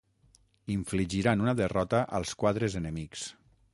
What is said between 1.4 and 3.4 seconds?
una derrota als quadres enemics.